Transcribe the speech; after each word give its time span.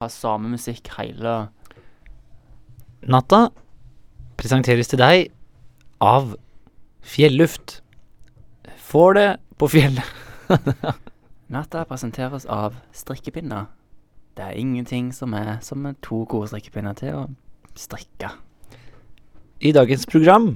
ha 0.00 0.08
samme 0.08 0.48
musikk 0.48 0.86
hele 0.96 1.32
Natta 3.12 3.40
presenteres 4.40 4.88
til 4.88 5.00
deg 5.00 5.26
av 6.00 6.30
Fjelluft. 7.04 7.78
Får 8.90 9.16
det 9.18 9.26
på 9.60 9.68
fjellet. 9.72 10.08
Natta 11.54 11.82
presenteres 11.88 12.46
av 12.48 12.78
strikkepinner. 12.96 13.68
Det 14.36 14.46
er 14.46 14.56
ingenting 14.60 15.10
som 15.16 15.36
er 15.36 15.58
som 15.64 15.84
er 15.88 15.98
to 16.04 16.22
gode 16.28 16.48
strikkepinner 16.52 16.96
til 16.96 17.18
å 17.18 17.26
strikke. 17.76 18.32
I 19.60 19.74
dagens 19.76 20.08
program 20.08 20.54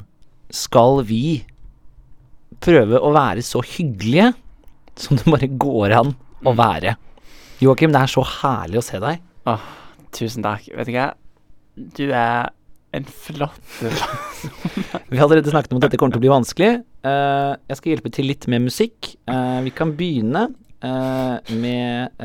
skal 0.52 1.02
vi 1.04 1.42
prøve 2.64 2.96
å 2.96 3.12
være 3.12 3.44
så 3.44 3.60
hyggelige 3.60 4.30
som 4.96 5.20
det 5.20 5.28
bare 5.28 5.52
går 5.52 5.98
an 6.00 6.16
å 6.44 6.52
Mm. 6.52 6.56
være. 6.56 6.96
Joakim, 7.60 7.92
det 7.92 8.00
er 8.04 8.12
så 8.12 8.24
herlig 8.24 8.80
å 8.80 8.84
se 8.84 9.00
deg. 9.00 9.20
Åh, 9.44 9.64
tusen 10.16 10.44
takk. 10.44 10.70
Vet 10.72 10.88
du 10.88 10.94
hva? 10.94 11.08
Du 11.74 12.04
er 12.08 12.52
en 12.94 13.04
flott 13.04 13.80
Vi 15.10 15.18
har 15.18 15.24
allerede 15.26 15.50
snakket 15.50 15.72
om 15.74 15.80
at 15.80 15.88
dette 15.88 15.98
kommer 15.98 16.14
til 16.14 16.20
å 16.20 16.24
bli 16.24 16.30
vanskelig. 16.30 16.70
Uh, 17.04 17.56
jeg 17.68 17.78
skal 17.80 17.92
hjelpe 17.92 18.12
til 18.14 18.28
litt 18.30 18.46
med 18.50 18.64
musikk. 18.64 19.10
Uh, 19.28 19.60
vi 19.66 19.72
kan 19.74 19.92
begynne 19.98 20.46
uh, 20.84 21.36
med 21.60 22.24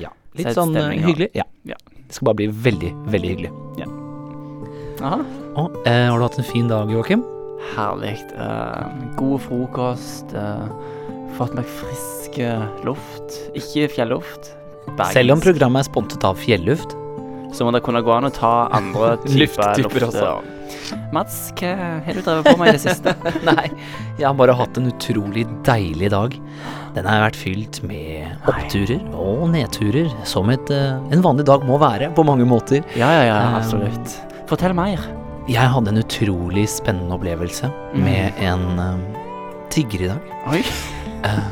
ja, 0.00 0.12
litt 0.38 0.52
sånn 0.56 0.76
hyggelig. 0.76 1.30
Ja. 1.36 1.46
Ja. 1.68 1.78
Det 2.04 2.16
skal 2.16 2.30
bare 2.30 2.40
bli 2.44 2.48
veldig, 2.68 2.92
veldig 3.12 3.32
hyggelig. 3.34 3.52
Aha. 5.04 5.20
Og, 5.60 5.78
har 5.84 6.16
du 6.16 6.24
hatt 6.24 6.40
en 6.40 6.48
fin 6.48 6.68
dag, 6.70 6.92
Joakim? 6.92 7.24
Herlig. 7.74 8.16
God 9.18 9.40
frokost. 9.44 10.34
fått 11.36 11.56
meg 11.58 11.68
frisk 11.80 12.38
luft. 12.86 13.40
Ikke 13.58 13.88
fjelluft. 13.92 14.54
Bergens. 14.92 15.12
Selv 15.16 15.32
om 15.36 15.40
programmet 15.40 15.84
er 15.84 15.88
sponset 15.90 16.24
av 16.28 16.36
Fjelluft. 16.38 16.94
Så 17.54 17.62
må 17.66 17.70
det 17.70 17.84
kunne 17.86 18.00
gå 18.02 18.10
an 18.10 18.26
å 18.26 18.32
ta 18.34 18.68
andre 18.74 19.14
typer 19.24 19.38
luft. 19.78 20.02
også. 20.10 20.34
Mats, 21.14 21.36
hva 21.58 21.70
har 22.04 22.16
du 22.16 22.20
drevet 22.20 22.48
på 22.48 22.54
med 22.58 22.68
i 22.68 22.72
det 22.76 22.80
siste? 22.82 23.12
Nei, 23.46 23.68
jeg 24.18 24.26
har 24.26 24.34
bare 24.36 24.56
hatt 24.58 24.76
en 24.80 24.88
utrolig 24.90 25.44
deilig 25.66 26.10
dag. 26.12 26.34
Den 26.96 27.06
har 27.08 27.22
vært 27.28 27.38
fylt 27.38 27.78
med 27.86 28.34
oppturer 28.50 29.00
og 29.14 29.46
nedturer, 29.54 30.10
som 30.28 30.50
et, 30.52 30.70
eh, 30.74 30.98
en 31.14 31.22
vanlig 31.24 31.46
dag 31.48 31.62
må 31.66 31.78
være 31.82 32.10
på 32.14 32.26
mange 32.26 32.46
måter. 32.46 32.82
Ja, 32.98 33.08
ja, 33.20 33.22
ja, 33.30 33.38
Um, 33.48 33.56
absolutt. 33.62 34.18
Fortell 34.50 34.74
mer. 34.76 34.98
Jeg 35.48 35.70
hadde 35.74 35.94
en 35.94 36.02
utrolig 36.02 36.66
spennende 36.72 37.14
opplevelse 37.16 37.70
Mm. 37.94 38.04
med 38.04 38.44
en 38.50 38.78
eh, 38.78 39.24
tigger 39.70 40.04
i 40.06 40.12
dag. 40.12 40.30
Oi. 40.50 40.62
Uh, 41.24 41.42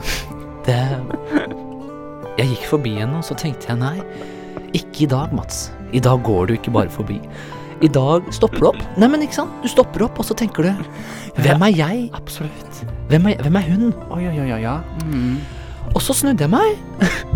det 0.67 0.80
Jeg 2.38 2.48
gikk 2.55 2.69
forbi 2.70 2.94
henne, 2.97 3.19
og 3.20 3.27
så 3.27 3.34
tenkte 3.38 3.69
jeg 3.69 3.78
nei, 3.80 3.98
ikke 4.77 5.05
i 5.05 5.08
dag, 5.11 5.33
Mats. 5.36 5.66
I 5.92 6.00
dag 6.00 6.22
går 6.25 6.48
du 6.48 6.55
ikke 6.56 6.72
bare 6.72 6.89
forbi. 6.92 7.19
I 7.83 7.91
dag 7.92 8.28
stopper 8.33 8.62
du 8.62 8.69
opp. 8.70 8.78
Nei, 8.97 9.08
men 9.11 9.24
ikke 9.24 9.41
sant? 9.41 9.52
Du 9.64 9.69
stopper 9.69 10.05
opp, 10.06 10.20
og 10.22 10.28
så 10.28 10.36
tenker 10.39 10.69
du 10.69 10.70
Hvem 11.42 11.64
er 11.66 11.72
jeg? 11.74 12.05
Absolutt. 12.16 12.84
Hvem 13.11 13.27
er, 13.33 13.42
hvem 13.42 13.58
er 13.58 13.66
hun? 13.69 13.91
Oi, 14.14 14.22
oi, 14.30 14.36
oi, 14.47 14.61
ja. 14.62 14.77
Mm. 15.05 15.41
Og 15.92 16.00
så 16.00 16.14
snudde 16.16 16.47
jeg 16.47 16.52
meg, 16.52 16.78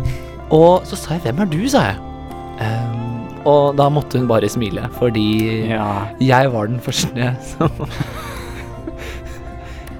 og 0.55 0.87
så 0.87 0.97
sa 0.97 1.17
jeg 1.17 1.23
'Hvem 1.27 1.41
er 1.43 1.49
du?' 1.51 1.69
sa 1.69 1.81
jeg. 1.91 1.97
Um, 2.63 3.27
og 3.45 3.77
da 3.77 3.89
måtte 3.93 4.19
hun 4.19 4.29
bare 4.29 4.49
smile, 4.49 4.89
fordi 4.99 5.67
Ja. 5.69 6.07
jeg 6.21 6.53
var 6.53 6.67
den 6.67 6.81
første 6.81 7.37
som 7.43 7.71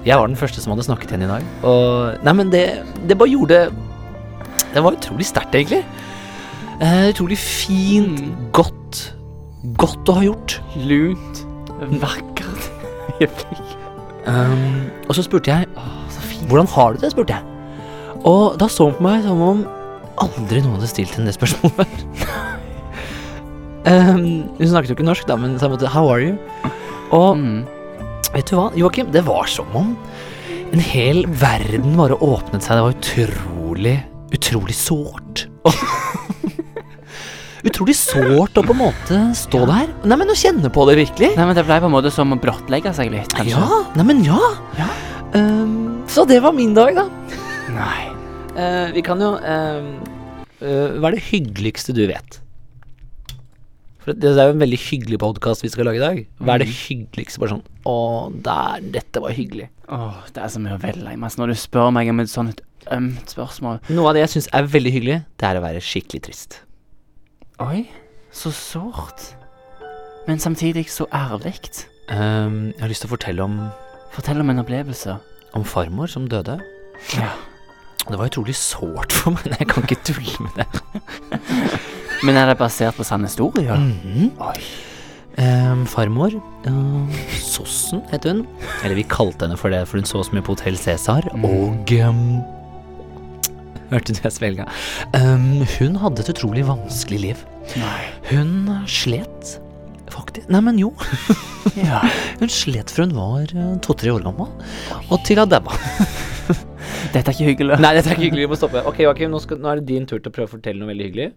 Jeg 0.07 0.17
var 0.17 0.27
den 0.27 0.35
første 0.39 0.61
som 0.61 0.71
hadde 0.71 0.83
snakket 0.87 1.09
til 1.09 1.17
henne 1.19 1.27
i 1.27 1.37
dag. 1.37 1.43
Og 1.63 2.23
Nei, 2.23 2.33
men 2.33 2.49
det, 2.51 2.63
det 3.09 3.17
bare 3.17 3.29
gjorde 3.29 3.69
Det 4.77 4.83
var 4.85 4.93
utrolig 4.97 5.25
sterkt, 5.25 5.55
egentlig. 5.57 5.81
Uh, 6.77 7.07
utrolig 7.09 7.37
fint, 7.41 8.19
Mm. 8.21 8.51
godt. 8.53 8.99
Godt 9.81 10.09
å 10.13 10.17
ha 10.19 10.25
gjort. 10.27 10.59
Lunt. 10.77 11.43
Vakkert. 12.01 12.69
Ehm, 14.27 14.89
og 15.07 15.15
så 15.15 15.23
spurte 15.23 15.47
jeg 15.53 15.69
Å, 15.79 15.83
så 16.11 16.19
fint. 16.27 16.49
Hvordan 16.51 16.67
har 16.73 16.93
du 16.93 16.99
det? 16.99 17.09
spurte 17.13 17.31
jeg. 17.37 17.43
Og 18.27 18.57
da 18.59 18.67
så 18.67 18.89
hun 18.89 18.97
på 18.97 19.05
meg 19.05 19.21
som 19.23 19.39
om 19.41 19.61
aldri 20.19 20.59
noen 20.65 20.75
hadde 20.75 20.89
stilt 20.91 21.13
henne 21.15 21.29
det 21.31 21.37
spørsmålet. 21.37 22.01
um, 23.87 24.25
hun 24.57 24.67
snakket 24.67 24.91
jo 24.91 24.97
ikke 24.97 25.07
norsk, 25.07 25.27
da, 25.29 25.37
men 25.39 25.55
sa 25.61 25.69
måtte, 25.71 25.87
'How 25.87 26.09
are 26.11 26.21
you?' 26.25 26.37
Og 27.15 27.37
Mm. 27.37 27.65
vet 28.33 28.45
du 28.51 28.55
hva, 28.57 28.67
Joakim? 28.75 29.11
Det 29.11 29.23
var 29.25 29.47
som 29.47 29.65
om 29.73 29.95
en 30.73 30.79
hel 30.83 31.23
verden 31.25 31.95
bare 31.95 32.19
åpnet 32.19 32.61
seg. 32.61 32.75
Det 32.75 32.83
var 32.83 32.97
utrolig, 32.99 34.03
utrolig 34.35 34.75
sårt. 34.75 35.47
utrolig 37.67 37.95
sårt 37.99 38.57
å 38.57 38.63
på 38.65 38.75
en 38.75 38.79
måte 38.79 39.19
stå 39.37 39.63
der. 39.69 39.91
Nei, 40.07 40.17
men 40.19 40.31
å 40.31 40.37
kjenne 40.37 40.71
på 40.73 40.85
det 40.89 40.97
virkelig. 41.01 41.31
Nei, 41.37 41.47
men 41.49 41.57
det 41.57 41.65
ble 41.67 41.79
på 41.83 41.89
en 41.89 41.95
måte 41.95 42.11
som 42.13 42.33
å 42.33 42.39
blottlegge 42.41 42.93
seg 42.97 43.11
litt, 43.13 43.33
kanskje. 43.35 43.55
Ja, 43.55 43.81
nei, 43.97 44.07
men 44.07 44.23
ja. 44.25 44.39
Ja. 44.79 44.89
Um, 45.35 46.03
så 46.09 46.25
det 46.27 46.39
var 46.43 46.55
min 46.55 46.75
dag, 46.77 46.97
da. 46.97 47.07
Nei. 47.75 48.03
Uh, 48.57 48.87
vi 48.95 49.03
kan 49.05 49.21
jo 49.21 49.35
ehm, 49.37 49.89
uh, 50.63 50.97
Hva 50.97 51.11
er 51.11 51.17
det 51.17 51.25
hyggeligste 51.27 51.93
du 51.93 52.07
vet? 52.09 52.39
Det 54.07 54.23
er 54.39 54.47
jo 54.47 54.53
en 54.55 54.61
veldig 54.61 54.77
hyggelig 54.79 55.17
podkast 55.19 55.63
vi 55.65 55.69
skal 55.73 55.89
lage 55.89 55.99
i 55.99 56.03
dag. 56.03 56.19
Hva 56.39 56.53
er 56.55 56.59
det 56.63 56.67
Mhm. 56.69 56.77
hyggeligste? 56.87 57.39
Bare 57.39 57.49
sånn 57.49 57.63
Å, 57.85 58.31
der, 58.43 58.81
dette 58.91 59.19
var 59.21 59.31
hyggelig. 59.31 59.69
Åh, 59.89 60.23
det 60.33 60.43
er 60.43 60.47
så 60.47 60.59
mye 60.59 60.77
å 60.77 60.81
velge 60.81 61.11
i. 61.11 61.15
Når 61.15 61.47
du 61.47 61.53
spør 61.55 61.91
meg 61.91 62.09
om 62.09 62.19
et 62.21 62.27
sånt 62.29 62.61
ømt 62.89 63.27
spørsmål 63.35 63.81
Noe 63.89 64.07
av 64.07 64.13
det 64.15 64.21
jeg 64.29 64.29
syns 64.41 64.47
er 64.53 64.63
veldig 64.63 64.91
hyggelig, 64.93 65.25
det 65.37 65.43
er 65.49 65.59
å 65.59 65.61
være 65.63 65.81
skikkelig 65.83 66.21
trist. 66.23 66.59
Oi, 67.59 67.89
så 68.31 68.49
sårt. 68.51 69.33
Men 70.27 70.37
samtidig 70.39 70.85
så 70.87 71.05
ærlig. 71.11 71.57
Um, 72.09 72.71
jeg 72.71 72.79
har 72.79 72.87
lyst 72.89 73.01
til 73.01 73.09
å 73.09 73.17
fortelle 73.17 73.43
om, 73.43 73.71
Fortell 74.11 74.39
om 74.39 74.49
en 74.49 74.59
opplevelse. 74.63 75.19
om 75.53 75.63
farmor 75.63 76.07
som 76.07 76.27
døde. 76.29 76.61
Ja. 77.17 77.31
Det 78.07 78.17
var 78.17 78.29
utrolig 78.29 78.55
sårt 78.55 79.11
for 79.11 79.31
meg. 79.31 79.45
Nei, 79.51 79.57
jeg 79.59 79.67
kan 79.67 79.83
ikke 79.83 80.03
tulle 80.03 80.39
med 80.39 80.55
det. 80.55 81.81
Men 82.25 82.37
er 82.39 82.49
det 82.51 82.57
basert 82.59 82.97
på 82.97 83.05
sann 83.07 83.25
historie? 83.27 83.73
Mhm. 83.77 84.31
Oi. 84.41 84.57
um, 85.37 85.83
farmor 85.85 86.33
um, 86.65 87.09
Sossen 87.37 88.01
het 88.11 88.25
hun. 88.25 88.45
Eller 88.83 88.97
vi 88.97 89.03
kalte 89.05 89.45
henne 89.45 89.57
for 89.59 89.69
det, 89.73 89.83
for 89.87 89.99
hun 90.01 90.07
så 90.09 90.23
så 90.25 90.33
mye 90.33 90.45
på 90.45 90.55
Hotell 90.55 90.77
Cæsar. 90.81 91.27
Mm. 91.35 91.45
Og 91.45 91.93
um, 92.07 92.23
Hørte 93.87 94.11
du 94.11 94.19
jeg 94.19 94.33
svelga? 94.35 94.65
Ehm, 95.15 95.61
hun 95.77 95.93
hadde 96.01 96.19
et 96.25 96.31
utrolig 96.33 96.65
vanskelig 96.67 97.21
liv. 97.23 97.43
Nei. 97.79 98.01
Hun 98.33 98.67
slet 98.91 99.53
faktisk 100.11 100.49
Nei, 100.51 100.59
men 100.63 100.79
jo. 100.79 100.89
Ja. 101.75 102.01
Hun 102.41 102.51
slet 102.51 102.91
fra 102.93 103.03
hun 103.05 103.15
var 103.15 103.51
eh, 103.51 103.73
to-tre 103.83 104.11
år 104.13 104.23
gammel, 104.23 104.47
og 105.11 105.23
til 105.27 105.39
hun 105.41 105.49
daua. 105.51 105.75
Dette 107.13 107.31
er 107.31 107.33
ikke 107.35 107.49
hyggelig. 107.51 107.79
Nei, 107.83 107.93
dette 107.97 108.11
er 108.11 108.15
ikke 108.17 108.27
hyggelig. 108.27 108.45
Vi 108.45 108.51
må 108.51 108.59
stoppe. 108.59 108.83
Ok, 108.89 109.01
Joakim, 109.05 109.31
nå, 109.33 109.39
skal, 109.43 109.59
nå 109.63 109.71
er 109.71 109.81
det 109.81 109.87
din 109.89 110.05
tur 110.09 110.19
til 110.19 110.31
å 110.31 110.35
prøve 110.35 110.49
å 110.49 110.53
fortelle 110.57 110.79
noe 110.81 110.91
veldig 110.91 111.09
hyggelig. 111.09 111.27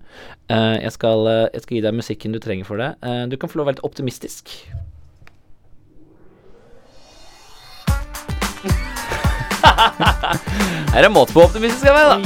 Uh, 0.50 0.76
jeg, 0.80 0.92
skal, 0.96 1.26
uh, 1.28 1.48
jeg 1.54 1.64
skal 1.64 1.76
gi 1.78 1.82
deg 1.86 1.98
musikken 2.00 2.36
du 2.36 2.40
trenger 2.42 2.68
for 2.68 2.76
det. 2.80 2.90
Uh, 3.04 3.24
du 3.30 3.36
kan 3.40 3.50
få 3.50 3.60
lov 3.60 3.68
å 3.68 3.70
være 3.70 3.78
litt 3.78 3.86
optimistisk. 3.86 4.44
er 10.94 11.02
det 11.04 11.10
måte 11.12 11.32
på 11.36 11.42
optimistisk 11.44 11.86
jeg 11.86 11.94
være, 11.94 12.10
da? 12.10 12.16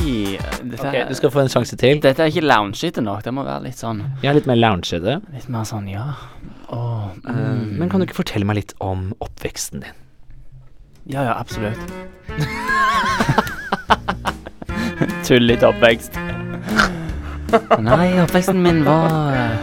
Dette, 0.65 0.89
Ok, 0.89 0.97
du 1.11 1.15
skal 1.19 1.33
få 1.35 1.41
en 1.45 1.53
sjanse 1.53 1.77
til. 1.81 2.01
dette 2.03 2.23
er 2.23 2.33
ikke 2.33 2.47
loungete 2.47 3.01
nok. 3.05 3.23
Det 3.27 3.33
må 3.35 3.45
være 3.47 3.67
litt 3.69 3.79
sånn 3.81 4.01
er 4.23 4.35
litt 4.39 4.49
mer 4.51 4.59
loungete. 4.61 5.21
Litt 5.35 5.49
mer 5.53 5.65
sånn, 5.69 5.87
ja. 5.93 6.07
Eh, 6.75 7.35
mm. 7.35 7.77
men 7.79 7.91
kan 7.91 8.01
du 8.01 8.09
ikke 8.09 8.23
fortelle 8.23 8.49
meg 8.49 8.63
litt 8.63 8.75
om 8.83 9.13
oppveksten 9.25 9.85
din? 9.85 10.03
Ja, 11.05 11.27
ja, 11.29 11.35
absolutt. 11.37 11.79
Tullete 15.27 15.69
oppvekst. 15.69 16.17
Nei, 17.85 18.09
oppveksten 18.23 18.63
min 18.63 18.85
var 18.85 19.59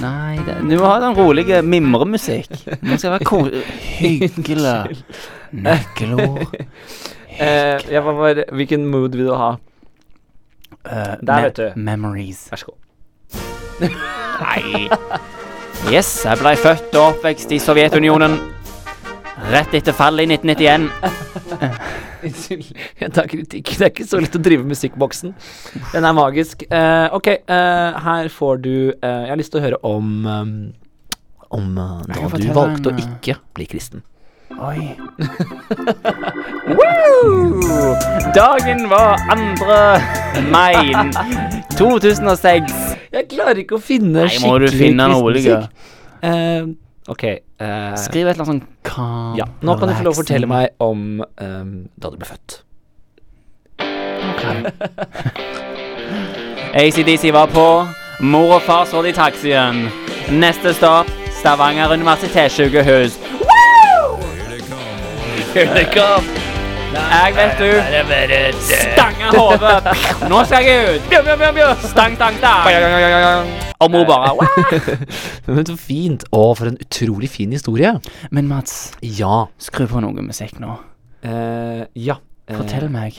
Nei, 0.00 0.38
det, 0.46 0.78
må 0.78 0.86
ha 0.86 0.96
den 1.02 1.16
rolige 1.18 1.60
mimremusikk. 1.62 2.48
Nå 2.80 2.96
skal 2.96 3.18
det 3.18 3.20
være 3.20 3.62
hyggelig. 4.00 5.04
Nøkkelord. 5.52 6.54
Eh, 7.40 7.80
jeg 7.88 8.02
var 8.04 8.16
bare, 8.18 8.42
hvilken 8.52 8.82
mood 8.92 9.14
vil 9.16 9.30
du 9.30 9.32
ha? 9.32 9.54
Uh, 10.84 11.16
Der, 11.24 11.46
vet 11.46 11.56
du. 11.56 11.70
Memories. 11.76 12.48
Vær 12.50 12.56
så 12.56 12.66
god. 12.66 12.76
Nei. 14.44 14.88
Yes, 15.90 16.10
jeg 16.26 16.38
ble 16.38 16.52
født 16.60 16.94
og 16.98 17.16
oppvekst 17.16 17.52
i 17.54 17.58
Sovjetunionen. 17.62 18.36
Rett 19.50 19.72
etter 19.74 19.96
fallet 19.96 20.28
i 20.28 20.36
1991. 20.36 20.90
Unnskyld, 22.26 22.68
jeg 23.00 23.12
tar 23.16 23.28
kritikk. 23.30 23.72
Det 23.78 23.86
er 23.86 23.92
ikke 23.94 24.06
så 24.06 24.20
lett 24.20 24.36
å 24.36 24.42
drive 24.44 24.66
musikkboksen. 24.68 25.32
Den 25.94 26.06
er 26.06 26.16
magisk. 26.16 26.66
Uh, 26.68 27.08
ok, 27.16 27.32
uh, 27.48 27.96
her 28.04 28.28
får 28.34 28.60
du 28.66 28.74
uh, 28.92 29.24
Jeg 29.24 29.32
har 29.32 29.40
lyst 29.40 29.54
til 29.54 29.62
å 29.62 29.64
høre 29.64 29.80
om 29.88 30.12
um, 30.28 30.54
Om 31.50 31.72
da 31.74 31.88
du 32.36 32.50
valgte 32.54 32.92
en, 32.92 33.00
å 33.00 33.08
ikke 33.08 33.40
bli 33.56 33.66
kristen. 33.70 34.04
Oi. 34.60 34.92
Woo! 36.76 37.96
Dagen 38.36 38.88
var 38.90 39.18
2. 39.58 40.50
mai 40.50 41.59
2006. 41.80 42.74
Jeg 43.10 43.26
klarer 43.32 43.62
ikke 43.64 43.78
å 43.78 43.82
finne 43.82 44.26
Nei, 44.26 44.38
må 44.44 44.54
du 44.62 44.68
finne 44.70 45.06
noe, 45.10 45.22
Oliver. 45.30 45.68
Eh, 46.22 46.66
ok. 47.08 47.24
eh, 47.26 47.94
Skriv 47.98 48.28
et 48.28 48.34
eller 48.36 48.44
annet 48.44 48.50
sånn 48.52 48.62
calm, 48.86 49.38
ja, 49.40 49.46
nå 49.64 49.76
kan 49.80 49.88
du 49.88 49.94
få 49.96 50.04
lov 50.06 50.14
å 50.18 50.20
fortelle 50.20 50.50
meg 50.50 50.74
om 50.84 51.22
ehm, 51.40 51.72
da 51.96 52.10
du 52.12 52.18
ble 52.20 52.28
født. 52.28 52.60
ACDC 56.74 57.32
var 57.34 57.48
på. 57.50 57.66
Mor 58.20 58.58
og 58.58 58.62
far 58.62 58.84
så 58.84 59.00
i 59.08 59.12
taxien. 59.16 59.86
Neste 60.30 60.74
stopp 60.76 61.08
Stavanger 61.40 61.94
universitetssykehus. 61.96 63.16
Here 65.54 65.66
they 65.74 65.86
come. 65.88 66.39
Jeg 66.90 67.34
vet 67.36 67.60
du 67.60 67.70
Stanga 68.66 69.28
hodet. 69.36 69.84
Nå 70.30 70.40
skal 70.48 70.64
jeg 70.66 70.78
ut. 70.96 71.02
Bjør, 71.10 71.22
bjør, 71.38 71.52
bjør. 71.54 71.74
Stang, 71.86 72.16
stang, 72.18 72.34
stang. 72.40 73.46
Og 73.80 73.90
mor 73.94 74.04
bare 74.08 74.32
wow. 74.36 74.46
Men 75.54 75.64
så 75.68 75.76
fint. 75.78 76.24
Å, 76.34 76.42
for 76.58 76.66
en 76.72 76.78
utrolig 76.82 77.30
fin 77.30 77.52
historie. 77.54 77.92
Men 78.30 78.48
Mats, 78.50 78.74
Ja. 79.02 79.44
skru 79.62 79.86
på 79.90 80.00
noe 80.02 80.22
musikk 80.26 80.58
nå. 80.60 80.70
eh, 81.22 81.84
ja. 81.94 82.14
eh, 82.48 82.56
Fortell 82.58 82.88
meg. 82.92 83.12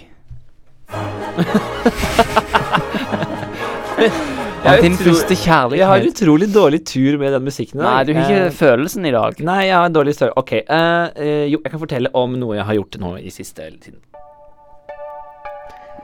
Om 4.61 4.77
din 4.83 4.93
første 4.97 5.35
kjærlighet. 5.35 5.79
Jeg 5.81 5.87
har 5.89 6.03
utrolig 6.05 6.47
dårlig 6.53 6.79
tur 6.85 7.17
med 7.17 7.33
den 7.33 7.43
musikken. 7.47 7.79
Nei, 7.81 8.03
du 8.05 8.11
har 8.13 8.21
ikke 8.29 8.45
uh, 8.51 8.53
følelsen 8.53 9.05
i 9.09 9.13
dag. 9.15 9.39
Nei, 9.47 9.61
jeg 9.67 9.75
har 9.77 9.85
en 9.89 9.95
dårlig 9.95 10.13
større 10.17 10.35
Ok, 10.37 10.51
Uh, 10.61 11.09
uh, 11.17 11.45
jo, 11.49 11.57
jeg 11.63 11.71
kan 11.73 11.81
fortelle 11.81 12.11
om 12.17 12.35
noe 12.37 12.55
jeg 12.59 12.65
har 12.67 12.77
gjort 12.77 12.97
nå 13.01 13.15
i 13.17 13.29
siste 13.33 13.65
tiden. 13.81 13.99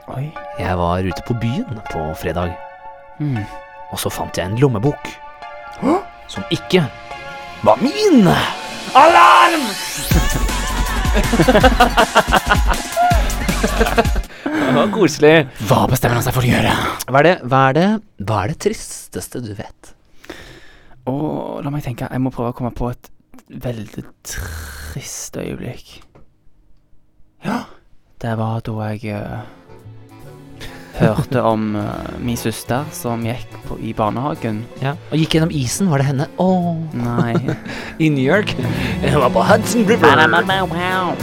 Oi. 0.08 0.24
Jeg 0.58 0.74
var 0.80 1.04
ute 1.04 1.22
på 1.28 1.34
byen 1.42 1.82
på 1.92 2.00
fredag, 2.18 2.56
Mm. 3.18 3.42
og 3.92 3.98
så 3.98 4.10
fant 4.14 4.36
jeg 4.38 4.46
en 4.46 4.58
lommebok. 4.62 5.08
Som 6.30 6.44
ikke 6.54 6.84
var 7.66 7.76
min! 7.82 8.28
Alarm! 8.94 9.64
var 14.78 14.90
koselig. 14.94 15.34
Hva 15.68 15.84
bestemmer 15.90 16.18
han 16.20 16.26
seg 16.26 16.34
for 16.36 16.46
å 16.46 16.50
gjøre? 16.50 16.74
Hva 17.08 17.20
er 17.22 17.26
det, 17.26 17.36
hva 17.50 17.62
er 17.68 17.78
det, 17.78 17.86
hva 18.28 18.42
er 18.42 18.52
det 18.52 18.58
tristeste 18.68 19.42
du 19.42 19.52
vet? 19.58 19.94
Å, 21.08 21.14
la 21.64 21.72
meg 21.72 21.84
tenke. 21.86 22.08
Jeg 22.12 22.22
må 22.22 22.32
prøve 22.34 22.52
å 22.52 22.56
komme 22.56 22.70
på 22.76 22.90
et 22.92 23.10
veldig 23.48 24.04
trist 24.28 25.38
øyeblikk. 25.40 25.98
Ja. 27.46 27.64
Det 28.18 28.32
var 28.34 28.62
da 28.66 28.88
jeg 28.90 29.14
eh, 29.14 29.46
hørte 30.98 31.42
om 31.42 31.74
uh, 31.76 31.84
min 32.20 32.36
søster 32.36 32.86
som 32.92 33.22
gikk 33.26 33.46
på, 33.68 33.78
i 33.80 33.92
barnehagen. 33.96 34.64
Ja. 34.82 34.94
Og 35.12 35.18
gikk 35.20 35.36
gjennom 35.36 35.52
isen, 35.54 35.90
var 35.90 36.02
det 36.02 36.08
henne? 36.10 36.26
Åh, 36.42 36.76
Nei. 36.98 37.34
i 38.04 38.10
New 38.12 38.24
York. 38.24 38.54
Jeg 39.04 39.18
var 39.18 39.32
på 39.34 39.44
Hudson 39.46 39.86
River. 39.88 40.16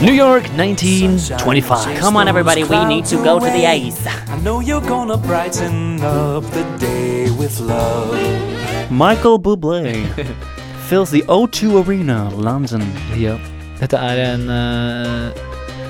New 0.00 0.14
York 0.14 0.50
1925. 0.56 2.00
Come 2.00 2.16
on, 2.16 2.28
everybody. 2.28 2.64
We 2.64 2.84
need 2.84 3.04
to 3.06 3.16
go 3.16 3.38
to 3.38 3.46
the 3.46 3.66
ice. 3.66 4.06
I 4.06 4.38
know 4.42 4.60
you're 4.60 4.86
gonna 4.88 5.16
brighten 5.16 6.00
up 6.02 6.44
the 6.52 6.64
day 6.78 7.30
with 7.38 7.60
love. 7.60 8.16
Michael 8.90 9.38
Bublé 9.38 10.06
fills 10.88 11.10
the 11.10 11.22
O2 11.22 11.84
Arena, 11.86 12.30
London. 12.34 12.82
Yep. 13.16 13.40
Dette 13.80 13.96
er 13.96 14.20
en 14.32 14.48
eh, 14.48 15.45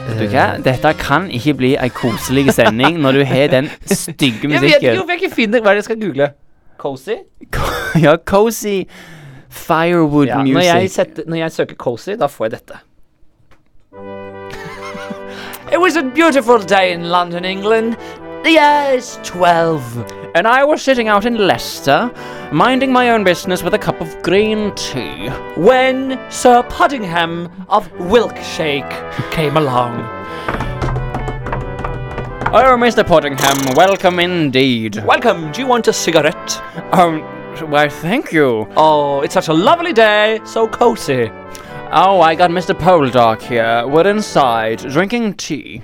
Vet 0.07 0.19
du 0.21 0.27
hva? 0.31 0.47
Dette 0.63 0.93
kan 1.01 1.27
ikke 1.35 1.55
bli 1.59 1.73
ei 1.83 1.89
koselig 1.95 2.53
sending 2.55 2.99
når 3.03 3.19
du 3.21 3.25
har 3.27 3.51
den 3.53 3.69
stygge 3.91 4.49
musikken. 4.49 4.53
Jeg 4.53 4.63
vet 4.63 4.83
ikke 4.83 5.03
om 5.03 5.11
jeg 5.11 5.23
ikke 5.23 5.35
finner 5.35 5.61
Hva 5.65 5.73
er 5.73 5.79
det 5.79 5.83
jeg 5.85 5.89
skal 5.91 6.01
google? 6.05 6.29
Cozy? 6.79 7.17
Ja, 8.05 8.17
cozy 8.17 8.83
firewood 9.57 10.27
Ja, 10.29 10.43
når, 10.45 10.61
jeg 10.63 10.83
music. 10.83 10.95
setter, 10.95 11.23
når 11.27 11.37
jeg 11.37 11.53
søker 11.53 11.75
cozy, 11.81 12.11
da 12.21 12.27
får 12.29 12.45
jeg 12.45 12.53
dette. 12.59 12.79
It 15.73 15.81
was 15.81 15.97
a 15.97 16.03
beautiful 16.15 16.59
day 16.63 16.93
in 16.95 17.09
London, 17.11 17.45
England. 17.45 17.97
The 18.47 18.53
year 18.53 18.91
is 18.93 19.19
12. 19.25 20.31
And 20.37 20.47
I 20.47 20.63
was 20.63 20.81
sitting 20.81 21.09
out 21.09 21.25
in 21.25 21.35
Leicester, 21.35 22.13
minding 22.53 22.93
my 22.93 23.11
own 23.11 23.25
business 23.25 23.61
with 23.61 23.75
a 23.75 23.79
cup 23.79 24.01
of 24.01 24.23
green 24.23 24.73
tea. 24.77 25.31
When 25.57 26.11
Sir 26.31 26.63
Puddingham 26.63 27.51
of 27.69 27.91
Wilkshake 27.95 29.33
came 29.33 29.57
along. 29.57 29.99
Oh, 32.55 32.77
Mr. 32.79 33.03
Puddingham, 33.03 33.75
welcome 33.75 34.21
indeed. 34.21 35.03
Welcome, 35.05 35.51
do 35.51 35.61
you 35.61 35.67
want 35.67 35.89
a 35.89 35.93
cigarette? 35.93 36.63
Um, 36.93 37.23
why, 37.69 37.89
thank 37.89 38.33
you. 38.33 38.69
Oh, 38.77 39.23
it's 39.23 39.35
such 39.35 39.49
a 39.49 39.55
lovely 39.55 39.93
day, 39.93 40.39
so 40.45 40.69
cozy. 40.69 41.33
Oh, 41.91 42.21
I 42.21 42.37
got 42.37 42.53
Mr. 42.53 42.79
Poldark 42.79 43.43
here. 43.43 43.85
We're 43.89 44.07
inside, 44.07 44.79
drinking 44.79 45.35
tea. 45.35 45.83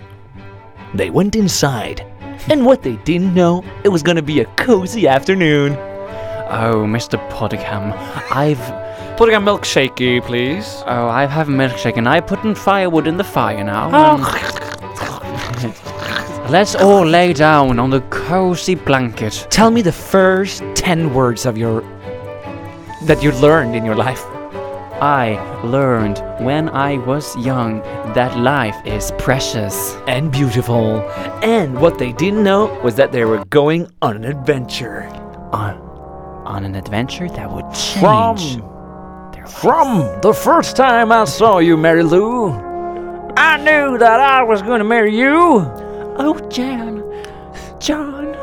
They 0.95 1.11
went 1.11 1.35
inside, 1.35 2.07
and 2.51 2.65
what 2.67 2.83
they 2.83 2.97
didn't 3.05 3.35
know, 3.35 3.65
it 3.85 3.89
was 3.89 4.03
gonna 4.03 4.23
be 4.23 4.41
a 4.41 4.45
cozy 4.57 5.07
afternoon. 5.09 5.73
Oh, 5.75 6.85
Mr. 6.87 7.19
Poddingham, 7.31 7.93
I've... 8.31 9.17
Putting 9.17 9.35
a 9.35 9.41
milkshakey, 9.41 10.23
please. 10.25 10.83
Oh, 10.87 11.09
I 11.09 11.27
have 11.27 11.49
a 11.49 11.53
milkshake 11.53 11.97
and 11.97 12.09
I 12.09 12.21
put 12.21 12.43
in 12.45 12.55
firewood 12.55 13.07
in 13.07 13.17
the 13.19 13.25
fire 13.25 13.63
now. 13.63 13.91
Ah. 13.93 15.63
and- 15.63 16.51
Let's 16.51 16.75
all 16.75 17.07
lay 17.07 17.33
down 17.33 17.79
on 17.79 17.91
the 17.91 18.01
cozy 18.11 18.75
blanket. 18.75 19.47
Tell 19.49 19.71
me 19.71 19.81
the 19.81 19.93
first 19.93 20.63
10 20.75 21.15
words 21.15 21.47
of 21.47 21.57
your. 21.57 21.83
that 23.07 23.23
you 23.23 23.33
learned 23.33 23.75
in 23.77 23.85
your 23.85 23.95
life. 23.95 24.23
I 25.03 25.35
learned 25.65 26.19
when 26.39 26.69
I 26.69 26.97
was 26.97 27.37
young 27.37 27.81
that 28.15 28.39
life 28.39 28.77
is 28.87 29.11
precious. 29.19 29.97
And 30.07 30.31
beautiful. 30.31 31.01
And 31.43 31.81
what 31.81 31.99
they 31.99 32.13
didn't 32.13 32.45
know 32.45 32.67
was 32.85 32.95
that 32.95 33.11
they 33.11 33.25
were 33.25 33.45
going 33.47 33.91
on 34.01 34.15
an 34.15 34.25
adventure. 34.25 35.09
On, 35.53 35.77
on 36.47 36.65
an 36.65 36.77
adventure 36.77 37.29
that 37.31 37.51
would 37.51 37.69
change. 37.75 38.61
From. 38.61 39.49
From 39.49 40.21
the 40.21 40.33
first 40.33 40.77
time 40.77 41.11
I 41.11 41.25
saw 41.25 41.59
you, 41.59 41.77
Mary 41.77 42.05
Lou, 42.05 42.53
I 43.37 43.57
knew 43.57 43.99
that 43.99 44.21
I 44.21 44.45
was 44.45 44.63
going 44.63 44.79
to 44.79 44.85
marry 44.85 45.19
you. 45.19 45.67
Oh, 46.17 46.39
Jan. 46.49 47.03
John. 47.81 48.37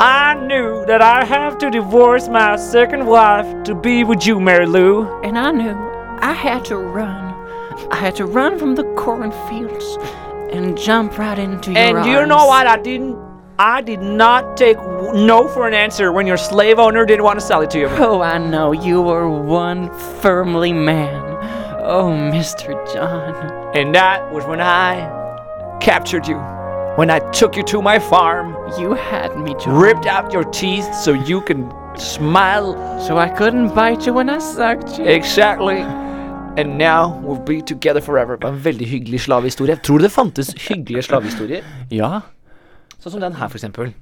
I 0.00 0.34
knew 0.34 0.84
that 0.86 1.00
I 1.00 1.24
have 1.24 1.58
to 1.58 1.70
divorce 1.70 2.26
my 2.26 2.56
second 2.56 3.06
wife 3.06 3.62
to 3.62 3.76
be 3.76 4.02
with 4.02 4.26
you, 4.26 4.40
Mary 4.40 4.66
Lou. 4.66 5.06
And 5.22 5.38
I 5.38 5.52
knew 5.52 5.91
I 6.22 6.32
had 6.32 6.64
to 6.66 6.76
run. 6.78 7.34
I 7.90 7.96
had 7.96 8.14
to 8.16 8.26
run 8.26 8.58
from 8.58 8.74
the 8.76 8.84
cornfields 8.94 9.98
and 10.52 10.76
jump 10.78 11.18
right 11.18 11.38
into 11.38 11.72
your 11.72 11.78
And 11.80 12.04
do 12.04 12.10
you 12.10 12.18
arms. 12.18 12.28
know 12.28 12.46
what 12.46 12.66
I 12.66 12.76
didn't? 12.78 13.16
I 13.58 13.80
did 13.82 14.00
not 14.00 14.56
take 14.56 14.76
w- 14.76 15.26
no 15.26 15.48
for 15.48 15.66
an 15.68 15.74
answer 15.74 16.12
when 16.12 16.26
your 16.26 16.36
slave 16.36 16.78
owner 16.78 17.04
didn't 17.04 17.24
want 17.24 17.38
to 17.40 17.44
sell 17.44 17.60
it 17.62 17.70
to 17.70 17.78
you. 17.80 17.88
Oh, 17.98 18.20
I 18.22 18.38
know 18.38 18.72
you 18.72 19.02
were 19.02 19.28
one 19.28 19.90
firmly 20.20 20.72
man. 20.72 21.22
Oh, 21.84 22.06
Mr. 22.32 22.68
John. 22.92 23.34
And 23.74 23.94
that 23.94 24.32
was 24.32 24.44
when 24.46 24.60
I 24.60 25.78
captured 25.80 26.26
you. 26.26 26.38
When 26.96 27.10
I 27.10 27.18
took 27.30 27.56
you 27.56 27.62
to 27.64 27.82
my 27.82 27.98
farm, 27.98 28.54
You 28.78 28.94
had 28.94 29.36
me, 29.38 29.54
John. 29.58 29.74
ripped 29.76 30.06
out 30.06 30.32
your 30.32 30.44
teeth 30.44 30.94
so 30.94 31.12
you 31.12 31.40
can 31.40 31.72
smile 31.96 32.74
So 33.00 33.18
I 33.18 33.28
couldn't 33.28 33.74
bite 33.74 34.06
you 34.06 34.12
when 34.14 34.30
I 34.30 34.38
sucked 34.38 34.98
you. 34.98 35.04
exactly. 35.04 35.84
And 36.56 36.76
now 36.78 37.18
we'll 37.24 37.44
be 37.46 37.62
together 37.62 38.00
forever. 38.00 38.36
Det 38.36 38.44
var 38.44 38.52
en 38.52 38.64
veldig 38.64 38.86
hyggelig 38.86 39.20
slavehistorie. 39.20 39.76
Tror 39.76 39.98
du 39.98 40.04
det 40.04 40.12
fantes 40.12 40.54
hyggelige 40.68 41.02
slavehistorier? 41.02 41.64
Ja. 41.90 42.20
Sånn 43.00 43.14
som 43.16 43.20
den 43.24 43.34
her, 43.38 43.48
for 43.48 43.56
eksempel. 43.56 43.94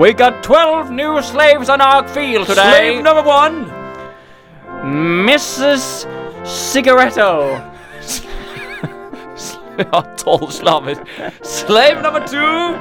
We 0.00 0.12
got 0.12 0.42
12 0.42 0.90
new 0.90 1.20
slaves 1.22 1.68
on 1.68 1.80
our 1.80 2.08
field 2.08 2.46
today. 2.46 2.62
Slave 2.62 3.02
number 3.02 3.22
one! 3.22 3.66
Mrs. 5.26 6.06
Cigaretto. 6.44 7.58
Ja, 9.78 10.02
tolv 10.18 10.50
slaver. 10.50 10.94
Slave 11.42 12.02
number 12.02 12.20
two! 12.26 12.76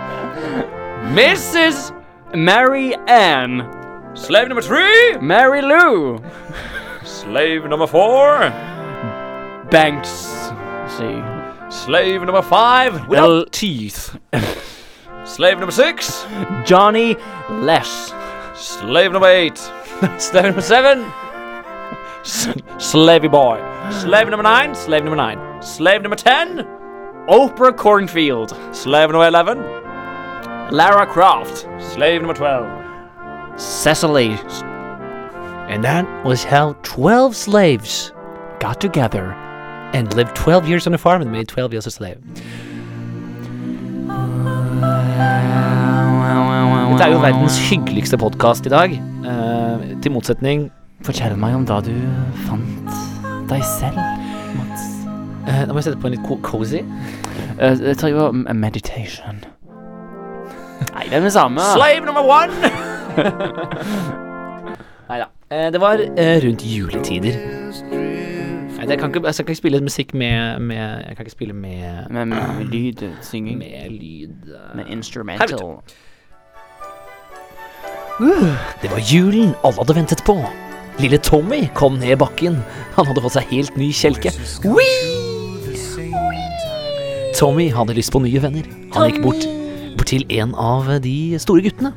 Mrs. 1.16 1.94
Mary 2.36 2.94
Ann. 3.08 3.81
Slave 4.14 4.48
number 4.50 4.62
three! 4.62 5.18
Mary 5.18 5.62
Lou. 5.62 6.22
Slave 7.04 7.66
number 7.66 7.88
four! 7.88 8.40
Banks. 9.70 10.10
See. 10.98 11.22
Slave 11.70 12.22
number 12.22 12.42
five 12.42 13.08
without 13.08 13.30
El- 13.30 13.46
teeth. 13.46 14.18
Slave 15.26 15.60
number 15.60 15.72
six. 15.72 16.26
Johnny 16.66 17.16
Less. 17.50 18.14
Slave 18.56 19.14
number 19.14 19.28
eight. 19.30 19.58
Slave 20.18 20.44
number 20.46 20.62
seven. 20.62 21.06
Slavey 22.24 23.28
boy. 23.30 23.58
Slave 23.92 24.28
number 24.30 24.44
nine, 24.44 24.76
slave 24.76 25.04
number 25.04 25.16
nine. 25.16 25.62
Slave 25.64 26.02
number 26.04 26.16
ten, 26.16 26.58
Oprah 27.28 27.76
Cornfield. 27.76 28.56
Slave 28.76 29.10
number 29.10 29.26
eleven, 29.28 29.60
Lara 30.72 31.08
Croft. 31.08 31.68
Slave 31.80 32.22
number 32.22 32.34
twelve, 32.36 32.68
Cecily. 33.62 34.32
And 35.70 35.84
that 35.84 36.06
was 36.26 36.44
how 36.44 36.74
12 36.84 37.36
slaves 37.36 38.12
Got 38.60 38.80
together. 38.82 39.36
and 39.94 40.14
lived 40.16 40.34
12 40.36 40.70
years 40.70 40.88
on 40.88 40.94
a 40.94 40.98
farm 40.98 41.22
and 41.22 41.32
made 41.34 41.48
12 41.50 41.74
years 41.74 41.86
a 41.86 41.92
slave. 41.92 42.18
Dette 46.92 47.02
er 47.08 47.12
jo 47.14 47.20
verdens 47.20 47.58
hyggeligste 47.70 48.18
podkast 48.18 48.66
i 48.66 48.70
dag. 48.70 48.92
eh, 49.26 50.02
til 50.02 50.12
motsetning 50.12 50.72
Fortell 51.04 51.36
meg 51.38 51.56
om 51.56 51.66
da 51.66 51.80
du 51.82 51.92
fant 52.48 52.92
deg 53.50 53.64
selv, 53.64 53.98
Mats. 54.58 54.84
eh, 55.48 55.66
Da 55.66 55.74
må 55.74 55.80
jeg 55.80 55.84
sette 55.84 55.98
på 56.02 56.08
en 56.08 56.14
litt 56.16 56.26
co 56.28 56.38
cozy. 56.44 56.82
Uh, 57.60 57.76
jeg 57.88 57.98
tror 57.98 58.32
det 58.32 58.56
meditation. 58.56 59.44
Nei, 60.96 61.04
det 61.10 61.14
er 61.14 61.20
det 61.20 61.34
samme. 61.34 61.60
Slave 61.76 62.06
number 62.06 62.22
one! 62.22 62.52
Nei 65.12 65.20
da. 65.20 65.28
det 65.74 65.82
var 65.82 66.00
eh, 66.00 66.38
rundt 66.46 66.64
juletider. 66.64 67.36
Nei, 68.82 68.88
det 68.90 68.98
kan 69.00 69.12
ikke, 69.12 69.22
jeg 69.28 69.36
kan 69.36 69.46
ikke 69.52 69.56
spille 69.56 69.82
musikk 69.82 70.14
med, 70.14 70.60
med 70.60 70.80
Jeg 71.08 71.16
kan 71.16 71.26
ikke 71.26 71.32
spille 71.32 71.54
med 71.54 72.08
Med, 72.10 72.26
med, 72.26 72.38
med 72.58 72.66
lyd, 72.66 73.04
synging. 73.22 73.58
Med 73.58 73.90
lyd 73.90 74.56
uh, 74.56 74.76
Med 74.76 74.86
instrumental. 74.90 75.82
Det 78.82 78.92
var 78.92 79.00
julen 79.14 79.54
alle 79.64 79.78
hadde 79.78 79.96
ventet 79.96 80.24
på. 80.26 80.38
Lille 81.00 81.18
Tommy 81.18 81.68
kom 81.76 81.94
ned 82.02 82.18
bakken. 82.18 82.60
Han 82.96 83.06
hadde 83.06 83.22
fått 83.22 83.38
seg 83.38 83.54
helt 83.54 83.78
ny 83.78 83.92
kjelke. 83.94 84.34
Wee! 84.66 85.32
Tommy 87.38 87.72
hadde 87.74 87.96
lyst 87.98 88.14
på 88.14 88.22
nye 88.22 88.42
venner. 88.44 88.68
Han 88.94 89.10
gikk 89.10 89.24
bort, 89.24 89.46
bort 89.98 90.10
til 90.12 90.26
en 90.30 90.54
av 90.54 90.90
de 91.02 91.40
store 91.42 91.64
guttene. 91.66 91.94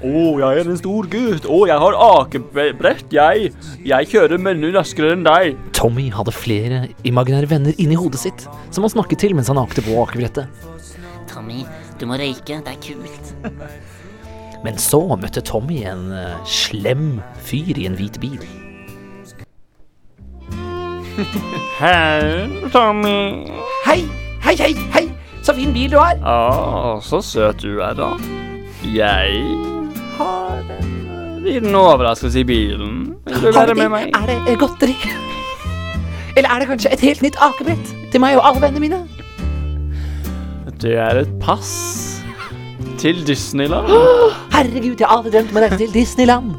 Å, 0.00 0.20
jeg 0.40 0.62
er 0.62 0.68
en 0.70 0.78
stor 0.80 1.08
gutt. 1.12 1.44
Å, 1.44 1.56
jeg 1.68 1.76
har 1.82 1.96
akebrett, 2.06 3.10
jeg. 3.12 3.50
Jeg 3.84 4.08
kjører 4.08 4.40
mye 4.40 4.70
raskere 4.72 5.12
enn 5.12 5.26
deg. 5.26 5.58
Tommy 5.76 6.06
hadde 6.14 6.32
flere 6.32 6.78
imaginære 7.04 7.50
venner 7.50 7.76
inni 7.76 7.98
hodet 8.00 8.22
sitt, 8.22 8.46
som 8.72 8.86
han 8.86 8.94
snakket 8.94 9.20
til 9.26 9.36
mens 9.36 9.52
han 9.52 9.60
akte 9.60 9.84
på 9.84 9.98
akebrettet. 10.00 10.48
Tommy, 11.28 11.66
du 12.00 12.06
må 12.08 12.16
røyke. 12.16 12.62
Det 12.64 12.72
er 12.72 12.80
kult. 12.80 13.34
Men 14.64 14.80
så 14.80 15.02
møtte 15.20 15.44
Tommy 15.44 15.82
en 15.88 16.08
eh, 16.16 16.36
slem 16.48 17.20
fyr 17.44 17.76
i 17.80 17.84
en 17.88 17.96
hvit 18.00 18.16
bil. 18.24 18.40
Hei, 21.80 22.48
Tommy. 22.72 23.48
Hei, 23.84 24.04
hei, 24.46 24.56
hei, 24.56 24.72
hei! 24.96 25.08
Så 25.44 25.52
fin 25.56 25.72
bil 25.76 25.92
du 25.92 25.98
har! 26.00 26.16
Å, 26.24 26.96
så 27.04 27.20
søt 27.24 27.60
du 27.64 27.80
er, 27.84 27.96
da. 27.96 28.14
Jeg 28.84 29.69
har 30.20 30.60
en 31.40 31.42
liten 31.44 31.74
overraskelse 31.76 32.42
i 32.42 32.46
bilen. 32.46 33.00
Vil 33.26 33.48
du 33.48 33.50
være 33.56 33.76
med 33.78 33.90
meg? 33.92 34.12
Er 34.16 34.28
det 34.28 34.38
eh, 34.44 34.58
godteri? 34.60 34.96
Eller 36.36 36.52
er 36.52 36.62
det 36.62 36.68
kanskje 36.70 36.92
et 36.94 37.04
helt 37.04 37.24
nytt 37.24 37.38
akebrett 37.42 37.94
til 38.12 38.22
meg 38.22 38.38
og 38.38 38.46
alle 38.46 38.62
vennene 38.66 38.84
mine? 38.84 39.00
Det 40.80 40.94
er 40.96 41.22
et 41.24 41.32
pass 41.42 41.70
til 43.00 43.20
Disneyland. 43.26 43.88
Herregud, 44.54 44.94
jeg 44.94 45.06
har 45.06 45.16
aldri 45.16 45.34
drømt 45.34 45.52
om 45.52 45.60
å 45.60 45.64
reise 45.64 45.80
til 45.82 45.92
Disneyland. 45.96 46.54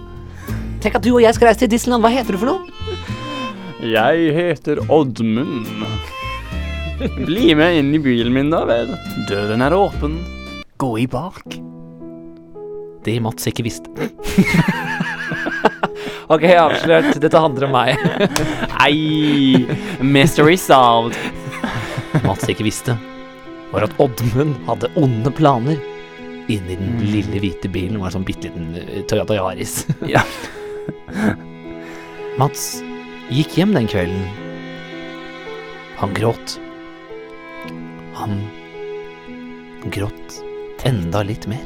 Tenk 0.81 0.97
at 0.97 1.05
du 1.05 1.13
og 1.13 1.23
jeg 1.23 1.37
skal 1.37 1.51
reise 1.51 1.63
til 1.63 1.71
Disneyland. 1.71 2.05
Hva 2.05 2.13
heter 2.13 2.37
du 2.37 2.41
for 2.41 2.51
noe? 2.51 2.81
Jeg 3.81 4.33
heter 4.37 4.81
Oddmund. 4.93 5.69
Bli 7.25 7.55
med 7.57 7.79
inn 7.79 7.95
i 7.97 8.01
bilen 8.01 8.33
min, 8.35 8.53
da 8.53 8.61
vel. 8.69 8.93
Døren 9.29 9.65
er 9.65 9.77
åpen. 9.77 10.19
Gå 10.81 10.95
i 11.01 11.09
bak. 11.09 11.70
Det 13.05 13.17
Mats 13.23 13.47
ikke 13.49 13.63
visste. 13.65 13.89
ok, 16.33 16.43
avslørt. 16.53 17.17
Dette 17.21 17.41
handler 17.41 17.67
om 17.67 17.73
meg. 17.75 17.89
Nei! 18.77 19.65
mystery 20.05 20.57
solved. 20.59 21.17
Mats 22.25 22.49
ikke 22.51 22.65
visste, 22.67 22.97
var 23.71 23.85
at 23.87 23.95
Oddmund 24.03 24.57
hadde 24.67 24.89
onde 24.99 25.31
planer 25.33 25.79
inni 26.51 26.75
den 26.75 26.97
lille 26.99 27.39
hvite 27.39 27.69
bilen. 27.71 27.95
Det 27.95 28.01
var 28.01 28.09
en 28.11 28.15
sånn 28.17 28.27
bitte 28.27 28.49
liten 28.49 28.73
eh, 28.81 29.03
Toyota 29.09 29.37
Yaris. 29.37 29.75
Ja. 30.11 30.23
Mats 32.39 32.81
gikk 33.31 33.55
hjem 33.59 33.73
den 33.75 33.87
kvelden. 33.91 34.23
Han 36.01 36.11
gråt. 36.17 36.57
Han 38.17 38.39
gråt 39.93 40.39
enda 40.87 41.21
litt 41.27 41.45
mer. 41.51 41.63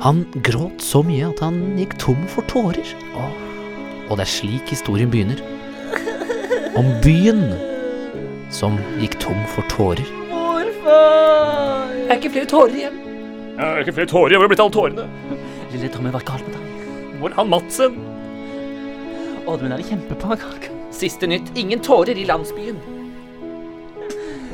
Han 0.00 0.24
gråt 0.42 0.80
så 0.80 1.02
mye 1.04 1.28
at 1.28 1.42
han 1.44 1.58
gikk 1.76 1.98
tom 2.00 2.22
for 2.32 2.46
tårer. 2.48 2.94
Og 4.08 4.16
det 4.16 4.24
er 4.24 4.30
slik 4.30 4.72
historien 4.72 5.10
begynner. 5.12 5.40
Om 6.78 6.88
byen 7.04 7.42
som 8.52 8.78
gikk 9.00 9.18
tom 9.20 9.38
for 9.52 9.66
tårer. 9.72 10.08
Hvorfor? 10.30 11.92
Det 11.92 12.08
er 12.08 12.16
ikke 12.20 12.32
flere 12.38 12.48
tårer 12.48 12.78
igjen. 12.78 12.96
Jeg 13.52 13.68
er 13.68 13.84
ikke 13.84 13.96
flere 13.98 14.12
tårer. 14.14 14.32
igjen. 14.32 14.40
Hvor 14.40 14.48
er 14.48 14.54
blitt 14.54 14.64
alle 14.64 14.76
tårene? 14.78 15.06
Lille 15.72 15.92
Tommy, 15.92 16.12
hva 16.12 16.22
gal 16.24 16.40
med 16.46 16.56
deg? 16.56 16.88
Hvor 17.20 17.30
er 17.30 17.38
han 17.38 17.52
Madsen? 17.52 18.00
Oddmund 19.46 19.72
er 19.72 19.80
det 19.80 19.88
kjempebra. 19.90 20.38
Siste 20.92 21.28
nytt. 21.28 21.52
Ingen 21.58 21.80
tårer 21.84 22.16
i 22.16 22.24
landsbyen. 22.28 22.80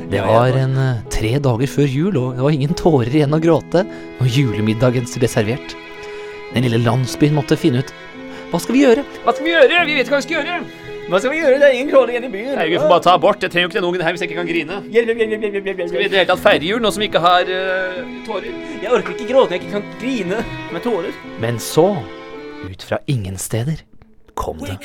Det 0.09 0.25
var 0.25 0.57
en 0.57 0.77
eh, 0.81 1.01
tre 1.13 1.35
dager 1.45 1.69
før 1.69 1.89
jul, 1.89 2.17
og 2.17 2.37
det 2.39 2.45
var 2.47 2.55
ingen 2.57 2.77
tårer 2.79 3.13
igjen 3.13 3.37
å 3.37 3.41
gråte 3.43 3.85
når 4.19 4.31
julemiddagen 4.33 5.09
ble 5.09 5.29
servert. 5.29 5.75
Den 6.55 6.65
lille 6.65 6.81
landsbyen 6.81 7.37
måtte 7.37 7.59
finne 7.61 7.85
ut 7.85 7.93
hva 8.49 8.57
skal 8.65 8.73
vi 8.73 8.81
gjøre? 8.81 9.03
Hva 9.27 9.35
skal 9.37 9.45
vi 9.45 9.51
gjøre? 9.53 9.81
Vi 9.85 9.95
vet 9.99 10.07
ikke 10.07 10.15
hva 10.15 10.21
vi 10.23 10.25
skal 10.25 10.39
gjøre. 10.39 10.61
Hva 11.09 11.19
skal 11.21 11.33
vi 11.33 11.41
gjøre? 11.43 11.59
Det 11.61 11.67
er 11.69 11.75
ingen 11.77 11.91
tårer 11.93 12.13
igjen 12.15 12.25
i 12.25 12.31
byen. 12.33 12.55
Nei, 12.57 12.67
vi 12.73 12.79
får 12.81 12.89
bare 12.89 13.05
ta 13.05 13.17
abort. 13.19 13.45
Jeg 13.45 13.53
trenger 13.53 13.67
jo 13.67 13.71
ikke 13.71 13.79
den 13.79 13.89
ungen 13.89 14.05
her 14.07 14.17
hvis 14.17 14.25
jeg 14.25 14.31
ikke 14.31 14.39
kan 14.41 14.49
grine. 14.49 14.79
Skal 15.89 15.99
vi 15.99 16.05
i 16.05 16.09
det 16.09 16.21
hele 16.23 16.29
tatt 16.31 16.45
feire 16.45 16.71
jul 16.71 16.81
nå 16.85 16.93
som 16.95 17.05
vi 17.05 17.11
ikke 17.11 17.25
har 17.25 17.53
uh, 17.53 18.01
tårer? 18.29 18.61
Jeg 18.81 18.93
orker 18.97 19.13
ikke 19.17 19.29
gråte 19.29 19.53
når 19.53 19.59
jeg 19.59 19.67
ikke 19.67 19.75
kan 19.77 19.91
grine 20.01 20.41
med 20.73 20.85
tårer. 20.85 21.25
Men 21.45 21.61
så, 21.61 21.91
ut 22.65 22.89
fra 22.89 23.03
ingen 23.05 23.37
steder, 23.41 23.85
kom 24.33 24.65
det 24.65 24.81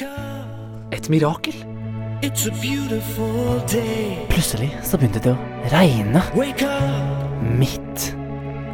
et 0.92 1.08
mirakel. 1.12 1.73
Plutselig 4.30 4.70
så 4.88 4.96
begynte 4.96 5.20
det 5.20 5.34
å 5.34 5.38
regne 5.74 6.22
midt 7.60 8.06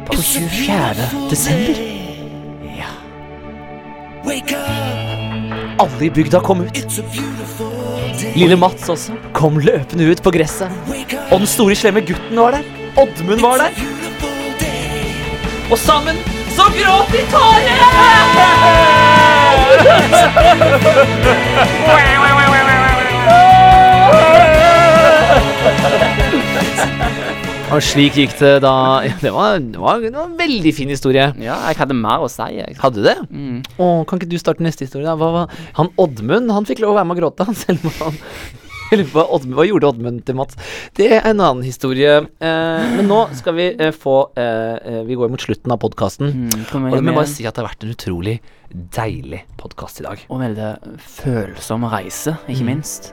på 0.06 0.14
24. 0.22 1.08
desember. 1.32 1.80
Ja. 2.76 2.92
Alle 5.82 6.06
i 6.06 6.10
bygda 6.14 6.38
kom 6.46 6.62
ut. 6.62 6.78
It's 6.78 7.02
a 7.02 7.06
beautiful 7.10 7.74
day. 8.20 8.30
Lille 8.38 8.54
Mats 8.54 8.86
også 8.86 9.18
kom 9.34 9.58
løpende 9.58 10.06
ut 10.06 10.22
på 10.22 10.30
gresset. 10.38 10.70
Og 11.32 11.42
den 11.42 11.50
store 11.50 11.74
slemme 11.74 12.06
gutten 12.06 12.38
var 12.38 12.54
der. 12.54 12.64
Oddmund 13.02 13.42
var 13.42 13.58
der. 13.64 13.74
Beautiful 13.74 14.54
day. 14.62 15.10
Og 15.72 15.78
sammen 15.88 16.22
så 16.54 16.70
gråt 16.78 17.10
de 17.10 17.26
tårer! 17.34 17.78
Og 27.70 27.78
slik 27.84 28.16
gikk 28.18 28.32
det 28.40 28.54
da 28.64 28.70
Det 29.22 29.30
var, 29.34 29.58
det 29.62 29.78
var, 29.78 30.00
det 30.02 30.10
var 30.14 30.24
en 30.26 30.36
veldig 30.38 30.72
fin 30.74 30.88
historie. 30.90 31.28
ja, 31.38 31.56
jeg 31.70 31.76
hadde 31.78 31.94
mer 31.94 32.18
å 32.24 32.28
si, 32.30 32.42
jeg. 32.56 32.74
Hadde 32.80 32.98
du 32.98 33.04
det? 33.06 33.14
Mm. 33.30 33.60
Å, 33.78 33.86
kan 34.08 34.18
ikke 34.18 34.30
du 34.32 34.38
starte 34.40 34.64
neste 34.64 34.84
historie? 34.88 35.06
da? 35.06 35.14
Hva, 35.20 35.28
hva? 35.36 35.44
han 35.78 35.88
Oddmund 36.00 36.50
han 36.54 36.66
fikk 36.68 36.80
lov 36.82 36.90
å 36.96 36.98
være 36.98 37.06
med 37.10 37.16
og 37.18 37.22
gråte, 37.22 37.46
selv 37.62 37.86
om 37.86 37.92
han 38.00 38.14
hva, 39.12 39.22
hva 39.54 39.64
gjorde 39.68 39.86
Oddmund 39.92 40.18
til 40.26 40.34
Mats? 40.40 40.58
Det 40.98 41.06
er 41.14 41.22
en 41.30 41.38
annen 41.38 41.62
historie. 41.62 42.16
Eh, 42.42 42.88
men 42.96 43.06
nå 43.06 43.20
skal 43.38 43.54
vi 43.54 43.68
eh, 43.76 43.92
få 43.94 44.16
eh, 44.34 44.74
eh, 44.82 45.00
Vi 45.06 45.14
går 45.20 45.30
mot 45.30 45.38
slutten 45.46 45.70
av 45.70 45.78
podkasten. 45.84 46.26
Mm, 46.50 46.66
Og 46.90 46.98
jeg 46.98 47.06
må 47.06 47.14
bare 47.14 47.30
si 47.30 47.46
at 47.46 47.54
det 47.54 47.62
har 47.62 47.70
vært 47.70 47.86
en 47.86 47.94
utrolig 47.94 48.40
deilig 48.98 49.44
podkast 49.62 50.02
i 50.02 50.08
dag. 50.08 50.26
Og 50.26 50.42
veldig 50.42 50.72
følsom 51.20 51.86
reise, 51.94 52.34
ikke 52.50 52.66
Mm. 52.66 52.70
minst. 52.74 53.12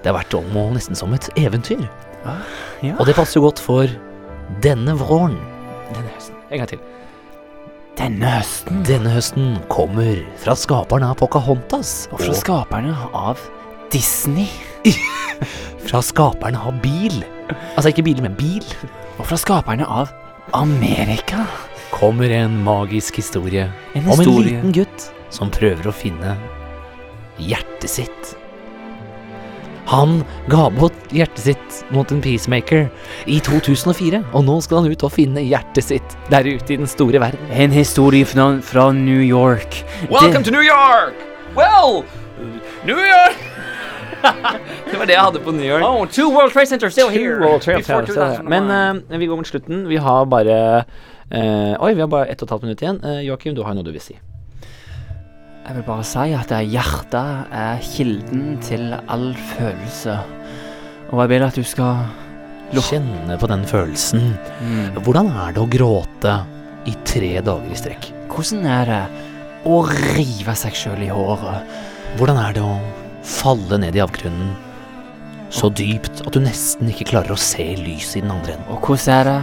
Det 0.00 0.10
har 0.10 0.16
vært 0.16 0.36
om 0.38 0.54
og 0.56 0.74
nesten 0.76 0.96
som 0.98 1.12
et 1.16 1.28
eventyr. 1.40 1.82
Ja. 2.24 2.94
Og 2.96 3.04
det 3.08 3.16
passer 3.16 3.40
jo 3.40 3.46
godt 3.48 3.60
for 3.62 3.90
denne 4.64 4.96
våren. 4.98 5.36
Denne 5.94 6.14
høsten. 6.14 6.38
En 6.50 6.62
gang 6.62 6.70
til. 6.70 6.80
Denne 8.00 8.32
høsten. 8.38 8.82
Denne 8.88 9.12
høsten 9.12 9.50
kommer 9.72 10.22
fra 10.40 10.56
skaperne 10.56 11.10
av 11.12 11.18
Pocahontas. 11.20 12.08
Og 12.14 12.22
fra 12.22 12.36
skaperne 12.38 12.94
av 13.16 13.42
Disney. 13.92 14.48
fra 15.88 16.00
skaperne 16.04 16.60
av 16.60 16.80
bil. 16.84 17.20
Altså 17.76 17.92
ikke 17.92 18.06
bil, 18.08 18.22
men 18.24 18.36
bil. 18.38 18.64
Og 19.18 19.26
fra 19.28 19.36
skaperne 19.40 19.84
av 19.84 20.12
Amerika. 20.56 21.44
Kommer 21.92 22.30
en 22.32 22.60
magisk 22.64 23.18
historie 23.18 23.66
En 23.98 24.06
historie 24.06 24.30
om 24.30 24.36
en 24.38 24.46
liten 24.46 24.74
gutt 24.74 25.08
som 25.34 25.50
prøver 25.52 25.90
å 25.90 25.94
finne 25.94 26.36
hjertet 27.40 27.90
sitt. 27.90 28.36
Han 29.86 30.20
ga 30.50 30.68
bort 30.70 31.14
hjertet 31.14 31.42
sitt 31.44 31.78
mot 31.94 32.10
en 32.12 32.20
peacemaker 32.22 32.88
i 33.30 33.40
2004, 33.42 34.22
og 34.32 34.44
nå 34.46 34.58
skal 34.64 34.82
han 34.82 34.92
ut 34.92 35.04
og 35.06 35.12
finne 35.14 35.42
hjertet 35.42 35.88
sitt 35.88 36.16
der 36.30 36.46
ute 36.46 36.74
i 36.74 36.78
den 36.80 36.90
store 36.90 37.22
verden. 37.22 37.50
En 37.50 37.72
historie 37.74 38.28
fra, 38.28 38.52
fra 38.62 38.90
New 38.92 39.22
York. 39.24 39.82
Welcome 40.10 40.44
to 40.44 40.54
New 40.54 40.64
York! 40.64 41.16
Well, 41.56 42.04
New 42.84 42.98
York! 42.98 43.38
det 44.90 44.98
var 44.98 45.06
det 45.08 45.14
jeg 45.16 45.22
hadde 45.22 45.40
på 45.40 45.52
New 45.56 45.66
York. 45.66 45.84
Oh, 45.84 46.06
two 46.06 46.28
World 46.30 46.52
Trade 46.52 46.66
Center 46.66 46.90
still 46.90 47.08
here. 47.08 47.40
World 47.40 47.62
Trade 47.62 47.84
Center. 47.84 48.06
2001. 48.06 48.48
Men 48.48 49.02
uh, 49.10 49.18
vi 49.18 49.26
går 49.26 49.36
mot 49.36 49.48
slutten. 49.48 49.88
Vi 49.88 49.96
har 49.96 50.24
bare 50.24 50.58
uh, 51.34 51.84
Oi, 51.84 51.94
vi 51.94 52.00
har 52.00 52.06
bare 52.06 52.28
ett 52.28 52.42
og 52.42 52.48
et 52.48 52.50
halvt 52.50 52.68
minutt 52.68 52.82
igjen. 52.82 53.00
Uh, 53.04 53.22
Joakim, 53.24 53.56
du 53.56 53.64
har 53.64 53.74
noe 53.74 53.86
du 53.86 53.92
vil 53.94 54.04
si. 54.04 54.18
Jeg 55.60 55.76
vil 55.76 55.84
bare 55.86 56.04
si 56.08 56.32
at 56.34 56.52
hjertet 56.72 57.50
er 57.52 57.82
kilden 57.84 58.54
til 58.64 58.94
all 58.96 59.28
følelse. 59.52 60.16
Og 61.10 61.20
jeg 61.20 61.30
vil 61.34 61.44
at 61.46 61.58
du 61.58 61.66
skal 61.66 62.08
Kjenne 62.70 63.34
på 63.34 63.48
den 63.50 63.64
følelsen. 63.66 64.36
mm. 64.62 65.00
Hvordan 65.02 65.26
er 65.26 65.52
det 65.56 65.62
å 65.62 65.68
gråte 65.70 66.34
i 66.86 66.94
tre 67.04 67.32
dager 67.42 67.66
i 67.66 67.78
strekk? 67.78 68.10
Hvordan 68.30 68.66
er 68.70 68.90
det 68.90 69.00
å 69.66 69.80
rive 69.90 70.54
seg 70.56 70.78
sjøl 70.78 71.02
i 71.02 71.10
håret? 71.10 71.66
Hvordan 72.16 72.38
er 72.38 72.54
det 72.56 72.62
å 72.62 72.78
falle 73.26 73.80
ned 73.82 73.98
i 73.98 74.04
avgrunnen 74.04 74.54
så 75.50 75.68
dypt 75.74 76.22
at 76.22 76.32
du 76.32 76.40
nesten 76.44 76.88
ikke 76.92 77.08
klarer 77.10 77.34
å 77.34 77.42
se 77.42 77.66
lyset 77.74 78.20
i 78.20 78.24
den 78.24 78.32
andre 78.36 78.54
enden? 78.54 78.70
Og 78.70 78.86
hvordan 78.86 79.18
er 79.18 79.30
det 79.32 79.40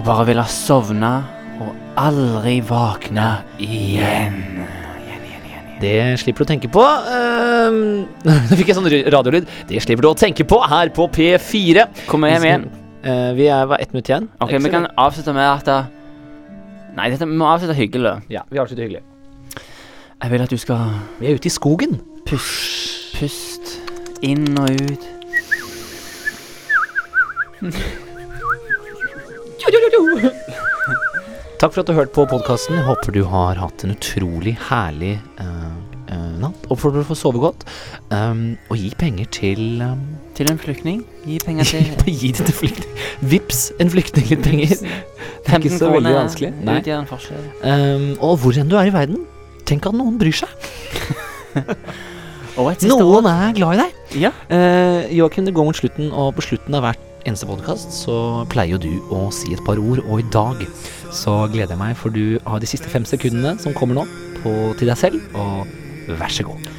å 0.00 0.04
bare 0.08 0.26
ville 0.32 0.48
sovne 0.48 1.12
og 1.60 2.00
aldri 2.00 2.58
våkne 2.64 3.28
igjen? 3.60 4.51
Det 5.82 5.94
slipper 6.22 6.44
du 6.44 6.46
å 6.46 6.50
tenke 6.52 6.68
på. 6.70 6.82
Ehm, 7.10 7.80
Nå 8.26 8.58
fikk 8.58 8.70
jeg 8.70 8.78
sånn 8.78 8.86
radiolyd. 9.10 9.48
Det 9.68 9.80
slipper 9.82 10.06
du 10.06 10.10
å 10.12 10.18
tenke 10.18 10.46
på 10.46 10.60
her 10.70 10.92
på 10.94 11.08
P4. 11.10 11.88
Kommer 12.10 12.30
vi 12.30 12.36
hjem 12.36 12.46
igjen? 12.48 12.68
Uh, 13.02 13.30
vi 13.34 13.48
er 13.50 13.72
ett 13.80 13.90
minutt 13.90 14.06
igjen. 14.12 14.28
Ok, 14.44 14.54
vi 14.62 14.70
kan 14.70 14.86
avslutte 14.94 15.34
med 15.34 15.48
at 15.48 15.66
det- 15.66 15.80
Nei, 16.94 17.08
dette, 17.10 17.26
må 17.26 17.48
avslutte 17.48 17.74
hyggelig. 17.74 18.18
Ja, 18.30 18.42
vi 18.52 18.60
avslutter 18.60 18.84
hyggelig. 18.84 19.02
Jeg 20.22 20.30
vil 20.30 20.42
at 20.44 20.50
du 20.52 20.58
skal 20.60 20.92
Vi 21.18 21.26
er 21.26 21.34
ute 21.34 21.48
i 21.48 21.50
skogen. 21.50 21.98
pust, 22.26 23.16
pust 23.18 23.80
inn 24.22 24.46
og 24.58 24.70
ut. 24.70 25.08
Takk 31.62 31.76
for 31.76 31.84
at 31.84 31.90
du 31.92 31.94
hørte 31.94 32.10
på 32.10 32.24
podkasten. 32.26 32.80
Håper 32.82 33.14
du 33.14 33.20
har 33.30 33.54
hatt 33.54 33.84
en 33.86 33.92
utrolig 33.94 34.56
herlig 34.66 35.12
uh, 35.38 35.68
uh, 36.10 36.32
natt. 36.42 36.64
Oppfordrer 36.74 37.04
deg 37.04 37.12
til 37.12 37.14
å 37.14 37.18
sove 37.20 37.42
godt. 37.44 37.62
Um, 38.10 38.56
og 38.66 38.80
gi 38.80 38.88
penger 38.98 39.28
til 39.30 39.62
um, 39.78 40.00
Til 40.34 40.50
en 40.50 40.58
flyktning. 40.58 41.04
Gi 41.22 41.36
penger 41.44 41.70
til 41.70 41.86
Gi 42.24 42.32
det 42.34 42.48
til 42.48 42.56
flyktning. 42.64 42.96
Vips 43.30 43.60
en 43.78 43.92
flyktning 43.94 44.26
litt 44.32 44.42
penger. 44.42 44.74
Det 44.74 45.54
er 45.54 45.60
ikke 45.60 45.78
så 45.78 45.92
veldig 45.94 46.16
vanskelig. 46.16 46.50
Nei. 46.66 46.80
Um, 46.82 48.08
og 48.18 48.42
hvor 48.42 48.58
enn 48.58 48.66
du 48.72 48.74
er 48.80 48.90
i 48.90 48.96
verden, 48.98 49.22
tenk 49.70 49.86
at 49.86 49.94
noen 49.94 50.18
bryr 50.18 50.34
seg. 50.42 50.50
Og 52.58 52.82
Noen 52.84 53.24
er 53.30 53.54
glad 53.56 53.78
i 53.78 53.80
deg. 53.80 54.02
Ja. 54.26 54.34
Uh, 54.50 55.06
Joakim, 55.14 55.46
det 55.46 55.54
går 55.56 55.70
mot 55.70 55.78
slutten, 55.78 56.10
og 56.10 56.34
på 56.36 56.44
slutten 56.50 56.74
av 56.76 56.84
hvert 56.84 57.11
eneste 57.26 57.46
podkast 57.48 57.92
så 57.94 58.16
pleier 58.52 58.76
jo 58.76 58.80
du 58.82 59.14
å 59.14 59.26
si 59.34 59.52
et 59.54 59.62
par 59.66 59.80
ord, 59.80 60.02
og 60.06 60.22
i 60.22 60.26
dag 60.34 60.62
så 61.12 61.42
gleder 61.52 61.74
jeg 61.74 61.80
meg, 61.80 61.96
for 61.98 62.14
du 62.14 62.38
har 62.46 62.62
de 62.62 62.68
siste 62.68 62.90
fem 62.90 63.04
sekundene 63.08 63.56
som 63.62 63.74
kommer 63.76 64.00
nå, 64.00 64.06
på, 64.42 64.52
til 64.78 64.90
deg 64.90 64.98
selv, 64.98 65.20
og 65.38 66.16
vær 66.18 66.32
så 66.32 66.46
god. 66.48 66.70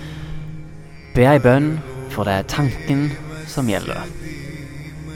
Be 1.13 1.27
ei 1.29 1.39
bønn, 1.41 1.75
for 2.13 2.27
det 2.27 2.39
er 2.39 2.50
tanken 2.50 3.05
som 3.50 3.69
gjelder. 3.69 4.03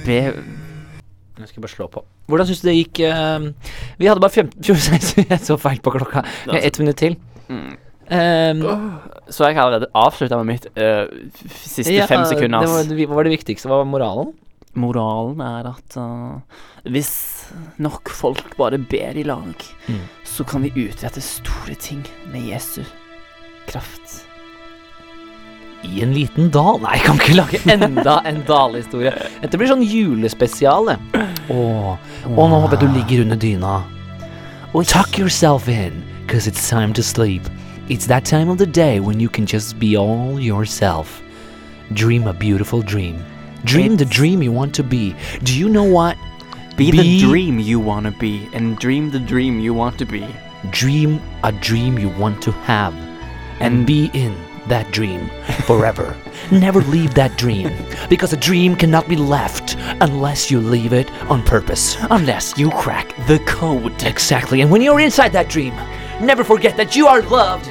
Be 0.06 0.20
Jeg 0.28 1.50
skal 1.52 1.66
bare 1.66 1.74
slå 1.74 1.90
på. 1.92 2.06
Hvordan 2.28 2.48
syns 2.50 2.64
du 2.64 2.70
det 2.70 2.78
gikk? 2.78 3.04
eh, 3.08 3.74
vi 4.00 4.08
hadde 4.10 4.24
bare 4.24 4.46
15 4.46 4.64
Jeg 5.32 5.44
så 5.44 5.58
feil 5.62 5.82
på 5.84 5.94
klokka. 5.96 6.24
Vi 6.48 6.64
ett 6.64 6.80
minutt 6.80 6.98
til. 6.98 7.20
mm. 7.50 7.76
Um, 8.08 8.62
Så 9.28 9.44
jeg 9.44 9.58
har 9.58 9.66
allerede 9.66 9.90
avslutta 9.92 10.38
med 10.40 10.46
mitt 10.48 10.68
uh, 10.80 11.10
siste 11.52 11.92
ja, 11.92 12.06
fem 12.08 12.24
sekunder. 12.24 12.64
Det 12.64 12.70
var, 12.72 12.84
det 12.96 13.08
var 13.10 13.28
det 13.28 13.34
viktigste. 13.34 13.68
Hva 13.68 13.82
var 13.82 13.90
moralen? 13.90 14.30
Moralen 14.78 15.42
er 15.42 15.68
at 15.74 15.98
uh, 15.98 16.38
hvis 16.88 17.12
nok 17.82 18.10
folk 18.14 18.56
bare 18.60 18.78
ber 18.78 19.18
i 19.18 19.24
lag, 19.28 19.66
Mm. 19.88 20.02
så 20.28 20.44
kan 20.48 20.62
vi 20.64 20.72
utrette 20.88 21.22
store 21.24 21.76
ting 21.80 22.04
med 22.32 22.46
Jesu 22.50 22.84
kraft. 23.68 24.24
I 25.84 26.02
en 26.04 26.12
liten 26.14 26.50
dal 26.52 26.80
Nei, 26.82 26.96
jeg 26.98 27.06
kan 27.06 27.20
ikke 27.22 27.36
lage 27.38 27.60
enda 27.72 28.16
en 28.28 28.42
dalhistorie. 28.48 29.14
Dette 29.44 29.60
blir 29.62 29.70
sånn 29.70 29.84
julespesial, 29.86 30.90
det. 30.90 30.98
Og 31.54 31.98
nå 32.34 32.48
håper 32.54 32.76
jeg 32.76 32.82
du 32.82 32.98
ligger 32.98 33.24
under 33.28 33.40
dyna. 33.40 33.76
Tuck 34.74 35.18
yourself 35.18 35.68
in, 35.70 36.04
cause 36.28 36.46
it's 36.48 36.68
time 36.70 36.94
to 36.94 37.02
sleep. 37.04 37.42
It's 37.90 38.06
that 38.08 38.26
time 38.26 38.50
of 38.50 38.58
the 38.58 38.66
day 38.68 39.00
when 39.00 39.20
you 39.20 39.30
can 39.30 39.46
just 39.46 39.80
be 39.80 39.96
all 39.96 40.40
yourself. 40.40 41.22
Dream 41.94 42.28
a 42.28 42.34
beautiful 42.34 42.82
dream. 42.82 43.16
Dream 43.68 43.98
the 43.98 44.06
dream 44.06 44.42
you 44.42 44.52
want 44.52 44.74
to 44.76 44.84
be. 44.84 45.16
Do 45.44 45.58
you 45.58 45.68
know 45.70 45.84
what? 45.84 46.18
Be, 46.76 46.92
Be- 46.92 46.98
the 46.98 47.20
dream 47.28 47.60
you 47.60 47.80
wanna 47.80 48.12
be, 48.12 48.48
and 48.54 48.78
dream 48.78 49.12
the 49.12 49.20
dream 49.20 49.60
you 49.60 49.74
want 49.74 49.98
to 50.00 50.06
be. 50.06 50.26
Dream 50.70 51.22
a 51.44 51.52
dream 51.52 51.98
you 52.00 52.10
want 52.10 52.42
to 52.44 52.52
have. 52.52 52.94
And 53.60 53.86
be 53.88 54.10
in 54.14 54.36
that 54.68 54.92
dream 54.92 55.30
forever. 55.66 56.16
Never 56.52 56.82
leave 56.82 57.14
that 57.16 57.38
dream. 57.38 57.72
Because 58.10 58.32
a 58.34 58.38
dream 58.38 58.76
cannot 58.76 59.08
be 59.10 59.16
left 59.16 59.76
unless 60.02 60.52
you 60.52 60.60
leave 60.60 60.94
it 60.94 61.10
on 61.32 61.42
purpose. 61.44 61.98
Unless 62.12 62.58
you 62.58 62.70
crack 62.72 63.16
the 63.28 63.40
code. 63.40 64.04
Exactly. 64.04 64.62
And 64.62 64.70
when 64.70 64.82
you're 64.82 65.00
inside 65.00 65.34
that 65.34 65.50
dream, 65.50 65.74
never 66.22 66.44
forget 66.44 66.78
that 66.78 66.96
you 66.96 67.08
are 67.08 67.22
loved 67.24 67.66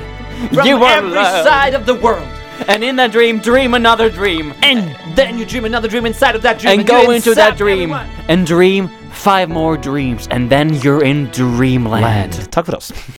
from 0.52 0.66
You 0.66 0.82
are 0.82 0.98
every 0.98 1.10
loved. 1.10 1.46
side 1.48 1.74
of 1.74 1.86
the 1.86 1.94
world. 1.94 2.28
And 2.68 2.82
in 2.82 2.96
that 2.96 3.12
dream, 3.12 3.38
dream 3.38 3.74
another 3.74 4.10
dream. 4.10 4.52
And 4.62 4.96
then 5.16 5.38
you 5.38 5.44
dream 5.44 5.64
another 5.64 5.88
dream 5.88 6.06
inside 6.06 6.34
of 6.34 6.42
that 6.42 6.58
dream. 6.58 6.80
and 6.80 6.88
go 6.88 7.10
into 7.10 7.34
that 7.34 7.56
dream 7.56 7.92
everyone. 7.92 8.08
and 8.28 8.46
dream 8.46 8.88
five 9.12 9.48
more 9.48 9.76
dreams, 9.76 10.28
and 10.30 10.50
then 10.50 10.74
you're 10.74 11.02
in 11.02 11.26
dreamland. 11.30 12.02
Land. 12.02 12.52
Takk 12.52 12.66
for 12.66 12.76
oss. 12.76 12.92